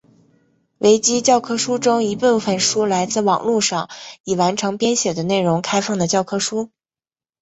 [0.79, 3.87] 维基教科书中一部分书来自网路上
[4.23, 6.71] 已完成编写的内容开放的教科书。